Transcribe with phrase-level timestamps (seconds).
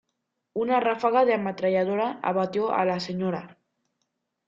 [0.61, 3.47] Una ráfaga de ametralladora abatió a la Sra.